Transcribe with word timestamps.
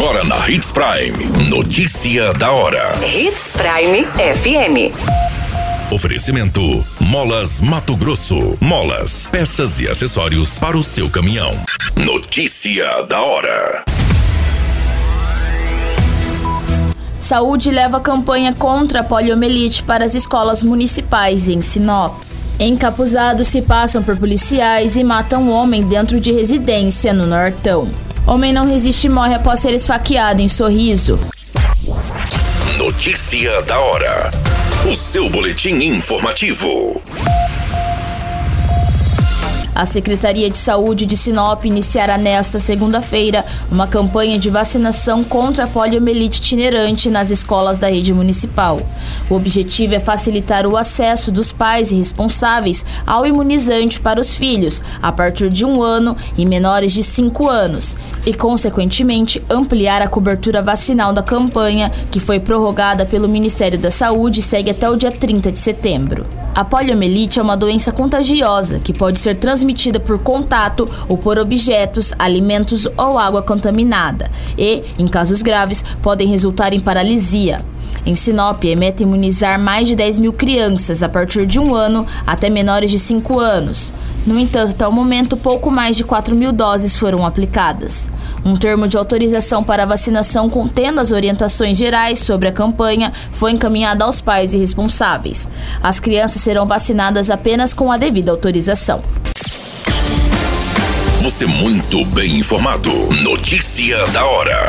Agora 0.00 0.24
na 0.24 0.48
Hits 0.48 0.70
Prime. 0.70 1.50
Notícia 1.50 2.32
da 2.32 2.50
hora. 2.50 2.98
Hits 3.04 3.52
Prime 3.52 4.06
FM. 4.06 4.96
Oferecimento: 5.92 6.82
Molas 6.98 7.60
Mato 7.60 7.94
Grosso. 7.94 8.56
Molas, 8.62 9.28
peças 9.30 9.78
e 9.78 9.86
acessórios 9.86 10.58
para 10.58 10.74
o 10.74 10.82
seu 10.82 11.10
caminhão. 11.10 11.52
Notícia 11.94 13.02
da 13.02 13.20
hora. 13.20 13.84
Saúde 17.18 17.70
leva 17.70 18.00
campanha 18.00 18.54
contra 18.54 19.00
a 19.00 19.04
poliomielite 19.04 19.82
para 19.82 20.06
as 20.06 20.14
escolas 20.14 20.62
municipais 20.62 21.46
em 21.46 21.60
Sinop. 21.60 22.22
Encapuzados 22.58 23.48
se 23.48 23.60
passam 23.60 24.02
por 24.02 24.16
policiais 24.16 24.96
e 24.96 25.04
matam 25.04 25.42
um 25.42 25.50
homem 25.50 25.82
dentro 25.82 26.18
de 26.18 26.32
residência 26.32 27.12
no 27.12 27.26
Nortão. 27.26 27.90
Homem 28.26 28.52
não 28.52 28.66
resiste 28.66 29.06
e 29.06 29.10
morre 29.10 29.34
após 29.34 29.60
ser 29.60 29.72
esfaqueado 29.72 30.40
em 30.42 30.48
Sorriso. 30.48 31.18
Notícia 32.76 33.60
da 33.62 33.78
hora. 33.78 34.30
O 34.90 34.94
seu 34.94 35.28
boletim 35.28 35.74
informativo. 35.82 37.02
A 39.80 39.86
Secretaria 39.86 40.50
de 40.50 40.58
Saúde 40.58 41.06
de 41.06 41.16
Sinop 41.16 41.64
iniciará 41.64 42.18
nesta 42.18 42.58
segunda-feira 42.58 43.42
uma 43.72 43.86
campanha 43.86 44.38
de 44.38 44.50
vacinação 44.50 45.24
contra 45.24 45.64
a 45.64 45.66
poliomielite 45.66 46.38
itinerante 46.38 47.08
nas 47.08 47.30
escolas 47.30 47.78
da 47.78 47.88
rede 47.88 48.12
municipal. 48.12 48.82
O 49.30 49.34
objetivo 49.36 49.94
é 49.94 49.98
facilitar 49.98 50.66
o 50.66 50.76
acesso 50.76 51.32
dos 51.32 51.50
pais 51.50 51.92
e 51.92 51.94
responsáveis 51.94 52.84
ao 53.06 53.26
imunizante 53.26 53.98
para 53.98 54.20
os 54.20 54.36
filhos 54.36 54.82
a 55.00 55.10
partir 55.10 55.48
de 55.48 55.64
um 55.64 55.82
ano 55.82 56.14
e 56.36 56.44
menores 56.44 56.92
de 56.92 57.02
cinco 57.02 57.48
anos 57.48 57.96
e, 58.26 58.34
consequentemente, 58.34 59.42
ampliar 59.48 60.02
a 60.02 60.08
cobertura 60.08 60.60
vacinal 60.60 61.14
da 61.14 61.22
campanha, 61.22 61.90
que 62.10 62.20
foi 62.20 62.38
prorrogada 62.38 63.06
pelo 63.06 63.26
Ministério 63.26 63.78
da 63.78 63.90
Saúde 63.90 64.40
e 64.40 64.42
segue 64.42 64.72
até 64.72 64.90
o 64.90 64.96
dia 64.96 65.10
30 65.10 65.50
de 65.50 65.58
setembro. 65.58 66.26
A 66.52 66.64
poliomielite 66.64 67.38
é 67.38 67.42
uma 67.42 67.56
doença 67.56 67.92
contagiosa 67.92 68.80
que 68.80 68.92
pode 68.92 69.20
ser 69.20 69.36
transmitida 69.36 69.69
por 70.00 70.18
contato 70.18 70.88
ou 71.08 71.16
por 71.16 71.38
objetos, 71.38 72.12
alimentos 72.18 72.86
ou 72.96 73.18
água 73.18 73.42
contaminada 73.42 74.30
e, 74.56 74.82
em 74.98 75.06
casos 75.06 75.42
graves, 75.42 75.84
podem 76.02 76.28
resultar 76.28 76.72
em 76.72 76.80
paralisia. 76.80 77.64
Em 78.04 78.14
Sinop, 78.14 78.64
é 78.64 78.74
meta 78.74 79.02
imunizar 79.02 79.58
mais 79.60 79.86
de 79.86 79.94
10 79.94 80.18
mil 80.18 80.32
crianças 80.32 81.02
a 81.02 81.08
partir 81.08 81.44
de 81.44 81.60
um 81.60 81.74
ano 81.74 82.06
até 82.26 82.48
menores 82.48 82.90
de 82.90 82.98
5 82.98 83.38
anos. 83.38 83.92
No 84.26 84.38
entanto, 84.38 84.70
até 84.72 84.86
o 84.86 84.92
momento, 84.92 85.36
pouco 85.36 85.70
mais 85.70 85.96
de 85.96 86.04
4 86.04 86.34
mil 86.34 86.52
doses 86.52 86.96
foram 86.96 87.24
aplicadas. 87.26 88.10
Um 88.44 88.54
termo 88.54 88.88
de 88.88 88.96
autorização 88.96 89.62
para 89.62 89.84
vacinação 89.84 90.48
contendo 90.48 90.98
as 90.98 91.12
orientações 91.12 91.76
gerais 91.76 92.18
sobre 92.18 92.48
a 92.48 92.52
campanha 92.52 93.12
foi 93.32 93.52
encaminhado 93.52 94.02
aos 94.02 94.20
pais 94.20 94.52
e 94.52 94.56
responsáveis. 94.56 95.46
As 95.82 96.00
crianças 96.00 96.40
serão 96.40 96.66
vacinadas 96.66 97.30
apenas 97.30 97.74
com 97.74 97.92
a 97.92 97.98
devida 97.98 98.30
autorização. 98.30 99.02
Você 101.30 101.46
muito 101.46 102.04
bem 102.06 102.38
informado. 102.38 102.90
Notícia 103.22 104.04
da 104.08 104.24
hora 104.24 104.66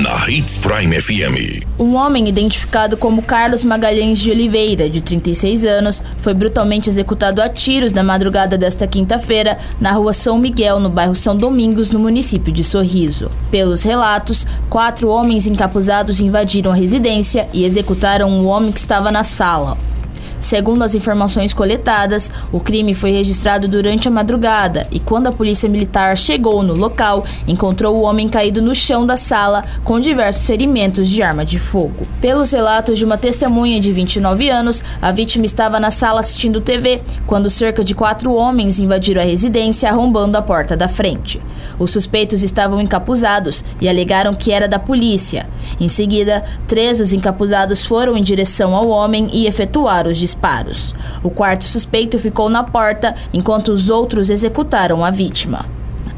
na 0.00 0.30
Hits 0.30 0.56
Prime 0.58 1.00
FM. 1.00 1.66
Um 1.76 1.96
homem 1.96 2.28
identificado 2.28 2.96
como 2.96 3.20
Carlos 3.20 3.64
Magalhães 3.64 4.20
de 4.20 4.30
Oliveira, 4.30 4.88
de 4.88 5.00
36 5.00 5.64
anos, 5.64 6.04
foi 6.18 6.32
brutalmente 6.34 6.88
executado 6.88 7.42
a 7.42 7.48
tiros 7.48 7.92
na 7.92 8.04
madrugada 8.04 8.56
desta 8.56 8.86
quinta-feira 8.86 9.58
na 9.80 9.90
rua 9.90 10.12
São 10.12 10.38
Miguel, 10.38 10.78
no 10.78 10.88
bairro 10.88 11.16
São 11.16 11.36
Domingos, 11.36 11.90
no 11.90 11.98
município 11.98 12.52
de 12.52 12.62
Sorriso. 12.62 13.28
Pelos 13.50 13.82
relatos, 13.82 14.46
quatro 14.70 15.08
homens 15.08 15.48
encapuzados 15.48 16.20
invadiram 16.20 16.70
a 16.70 16.76
residência 16.76 17.48
e 17.52 17.64
executaram 17.64 18.30
um 18.30 18.46
homem 18.46 18.70
que 18.70 18.78
estava 18.78 19.10
na 19.10 19.24
sala. 19.24 19.76
Segundo 20.40 20.82
as 20.82 20.94
informações 20.94 21.52
coletadas, 21.52 22.30
o 22.52 22.60
crime 22.60 22.94
foi 22.94 23.10
registrado 23.10 23.66
durante 23.66 24.06
a 24.06 24.10
madrugada 24.10 24.86
e 24.90 25.00
quando 25.00 25.26
a 25.26 25.32
polícia 25.32 25.68
militar 25.68 26.16
chegou 26.16 26.62
no 26.62 26.74
local, 26.74 27.24
encontrou 27.46 27.96
o 27.96 28.02
homem 28.02 28.28
caído 28.28 28.62
no 28.62 28.74
chão 28.74 29.04
da 29.04 29.16
sala 29.16 29.64
com 29.82 29.98
diversos 29.98 30.46
ferimentos 30.46 31.08
de 31.08 31.22
arma 31.22 31.44
de 31.44 31.58
fogo. 31.58 32.06
Pelos 32.20 32.52
relatos 32.52 32.98
de 32.98 33.04
uma 33.04 33.18
testemunha 33.18 33.80
de 33.80 33.92
29 33.92 34.48
anos, 34.48 34.84
a 35.02 35.10
vítima 35.10 35.44
estava 35.44 35.80
na 35.80 35.90
sala 35.90 36.20
assistindo 36.20 36.60
TV 36.60 37.02
quando 37.26 37.50
cerca 37.50 37.82
de 37.82 37.94
quatro 37.94 38.32
homens 38.32 38.78
invadiram 38.78 39.20
a 39.20 39.24
residência 39.24 39.88
arrombando 39.90 40.38
a 40.38 40.42
porta 40.42 40.76
da 40.76 40.88
frente. 40.88 41.40
Os 41.78 41.90
suspeitos 41.90 42.42
estavam 42.42 42.80
encapuzados 42.80 43.64
e 43.80 43.88
alegaram 43.88 44.34
que 44.34 44.52
era 44.52 44.68
da 44.68 44.78
polícia. 44.78 45.48
Em 45.80 45.88
seguida, 45.88 46.44
três 46.66 46.98
dos 46.98 47.12
encapuzados 47.12 47.84
foram 47.84 48.16
em 48.16 48.22
direção 48.22 48.74
ao 48.74 48.88
homem 48.88 49.28
e 49.32 49.46
efetuaram 49.46 50.10
os 50.10 50.18
disparos. 50.28 50.94
O 51.22 51.30
quarto 51.30 51.64
suspeito 51.64 52.18
ficou 52.18 52.50
na 52.50 52.62
porta 52.62 53.14
enquanto 53.32 53.68
os 53.68 53.88
outros 53.88 54.28
executaram 54.28 55.04
a 55.04 55.10
vítima. 55.10 55.64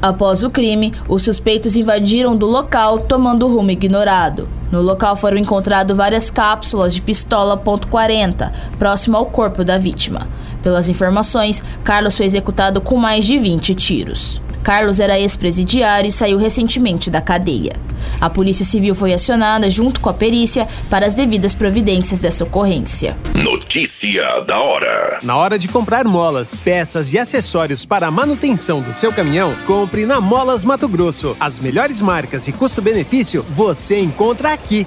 Após 0.02 0.42
o 0.42 0.50
crime, 0.50 0.92
os 1.08 1.22
suspeitos 1.22 1.76
invadiram 1.76 2.34
do 2.34 2.46
local 2.46 3.00
tomando 3.00 3.46
rumo 3.46 3.70
ignorado. 3.70 4.48
No 4.72 4.80
local 4.80 5.14
foram 5.14 5.36
encontradas 5.36 5.96
várias 5.96 6.30
cápsulas 6.30 6.94
de 6.94 7.02
pistola 7.02 7.56
.40, 7.56 8.50
próximo 8.78 9.16
ao 9.16 9.26
corpo 9.26 9.62
da 9.62 9.76
vítima. 9.76 10.26
Pelas 10.62 10.88
informações, 10.88 11.62
Carlos 11.84 12.16
foi 12.16 12.26
executado 12.26 12.80
com 12.80 12.96
mais 12.96 13.26
de 13.26 13.38
20 13.38 13.74
tiros. 13.74 14.40
Carlos 14.62 15.00
era 15.00 15.18
ex-presidiário 15.18 16.08
e 16.08 16.12
saiu 16.12 16.38
recentemente 16.38 17.10
da 17.10 17.20
cadeia. 17.20 17.72
A 18.20 18.28
Polícia 18.28 18.64
Civil 18.64 18.94
foi 18.94 19.12
acionada 19.12 19.68
junto 19.70 20.00
com 20.00 20.08
a 20.08 20.14
perícia 20.14 20.66
para 20.88 21.06
as 21.06 21.14
devidas 21.14 21.54
providências 21.54 22.20
dessa 22.20 22.44
ocorrência. 22.44 23.16
Notícia 23.34 24.40
da 24.40 24.58
hora. 24.58 25.20
Na 25.22 25.36
hora 25.36 25.58
de 25.58 25.68
comprar 25.68 26.04
molas, 26.04 26.60
peças 26.60 27.12
e 27.12 27.18
acessórios 27.18 27.84
para 27.84 28.06
a 28.06 28.10
manutenção 28.10 28.80
do 28.80 28.92
seu 28.92 29.12
caminhão, 29.12 29.54
compre 29.66 30.06
na 30.06 30.20
Molas 30.20 30.64
Mato 30.64 30.88
Grosso. 30.88 31.36
As 31.38 31.58
melhores 31.58 32.00
marcas 32.00 32.48
e 32.48 32.52
custo-benefício 32.52 33.44
você 33.50 33.98
encontra 34.00 34.52
aqui. 34.52 34.86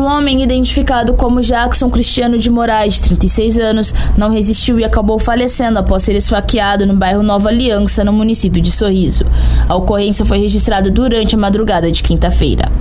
Um 0.00 0.06
homem 0.06 0.42
identificado 0.42 1.12
como 1.12 1.42
Jackson 1.42 1.90
Cristiano 1.90 2.38
de 2.38 2.48
Moraes, 2.48 2.94
de 2.94 3.02
36 3.02 3.58
anos, 3.58 3.94
não 4.16 4.30
resistiu 4.30 4.80
e 4.80 4.84
acabou 4.84 5.18
falecendo 5.18 5.78
após 5.78 6.02
ser 6.02 6.14
esfaqueado 6.16 6.86
no 6.86 6.96
bairro 6.96 7.22
Nova 7.22 7.50
Aliança, 7.50 8.02
no 8.02 8.10
município 8.10 8.62
de 8.62 8.70
Sorriso. 8.70 9.26
A 9.68 9.76
ocorrência 9.76 10.24
foi 10.24 10.38
registrada 10.38 10.90
durante 10.90 11.34
a 11.34 11.38
madrugada 11.38 11.92
de 11.92 12.02
quinta-feira. 12.02 12.72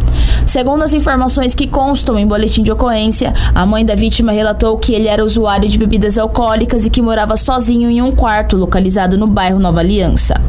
Segundo 0.46 0.84
as 0.84 0.94
informações 0.94 1.54
que 1.54 1.68
constam 1.68 2.18
em 2.18 2.26
boletim 2.26 2.64
de 2.64 2.72
ocorrência, 2.72 3.34
a 3.54 3.66
mãe 3.66 3.86
da 3.86 3.96
vítima 3.96 4.32
relatou 4.32 4.78
que 4.78 4.94
ele 4.94 5.10
era 5.10 5.26
usuário 5.26 5.68
de 5.68 5.78
bebidas 5.78 6.18
alcoólicas 6.18 6.86
e 6.86 6.90
que 6.90 7.02
morava 7.02 7.36
sozinho 7.36 7.90
em 7.90 8.02
um 8.02 8.12
quarto 8.12 8.56
localizado 8.56 9.18
no 9.18 9.28
bairro 9.28 9.60
Nova 9.60 9.82
Aliança. 9.82 10.40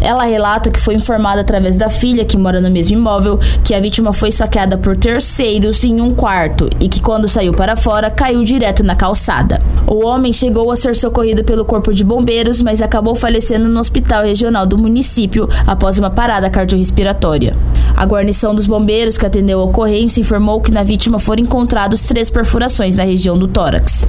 Ela 0.00 0.24
relata 0.24 0.70
que 0.70 0.80
foi 0.80 0.94
informada 0.94 1.40
através 1.40 1.76
da 1.76 1.90
filha, 1.90 2.24
que 2.24 2.38
mora 2.38 2.60
no 2.60 2.70
mesmo 2.70 2.96
imóvel, 2.96 3.38
que 3.64 3.74
a 3.74 3.80
vítima 3.80 4.12
foi 4.12 4.32
saqueada 4.32 4.78
por 4.78 4.96
terceiros 4.96 5.84
em 5.84 6.00
um 6.00 6.10
quarto 6.10 6.68
e 6.80 6.88
que, 6.88 7.00
quando 7.00 7.28
saiu 7.28 7.52
para 7.52 7.76
fora, 7.76 8.10
caiu 8.10 8.42
direto 8.44 8.82
na 8.82 8.94
calçada. 8.94 9.60
O 9.86 10.06
homem 10.06 10.32
chegou 10.32 10.70
a 10.70 10.76
ser 10.76 10.94
socorrido 10.94 11.44
pelo 11.44 11.64
Corpo 11.64 11.92
de 11.92 12.04
Bombeiros, 12.04 12.62
mas 12.62 12.80
acabou 12.80 13.14
falecendo 13.14 13.68
no 13.68 13.80
hospital 13.80 14.24
regional 14.24 14.66
do 14.66 14.78
município 14.78 15.48
após 15.66 15.98
uma 15.98 16.10
parada 16.10 16.48
cardiorrespiratória. 16.48 17.56
A 17.96 18.06
guarnição 18.06 18.54
dos 18.54 18.66
bombeiros 18.66 19.18
que 19.18 19.26
atendeu 19.26 19.60
a 19.60 19.64
ocorrência 19.64 20.20
informou 20.20 20.60
que 20.60 20.72
na 20.72 20.82
vítima 20.82 21.18
foram 21.18 21.42
encontrados 21.42 22.04
três 22.04 22.30
perfurações 22.30 22.96
na 22.96 23.02
região 23.02 23.36
do 23.36 23.48
tórax. 23.48 24.08